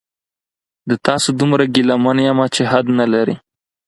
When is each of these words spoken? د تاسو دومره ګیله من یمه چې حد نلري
د 0.89 0.91
تاسو 1.05 1.29
دومره 1.39 1.63
ګیله 1.73 1.95
من 2.03 2.17
یمه 2.27 2.45
چې 2.55 2.61
حد 2.71 2.85
نلري 2.99 3.35